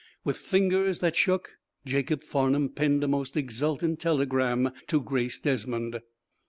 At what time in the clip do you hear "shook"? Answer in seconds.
1.15-1.59